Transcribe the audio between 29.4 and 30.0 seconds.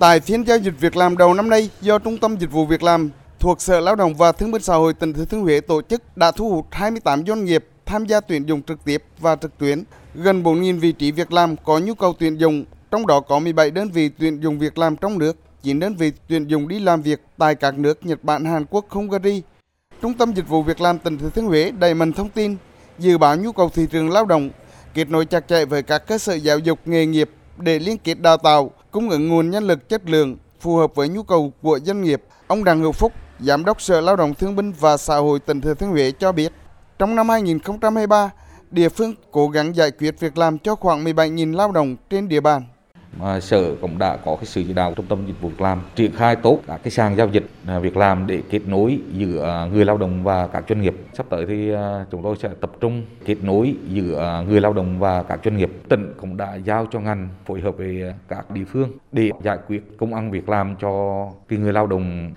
nhân lực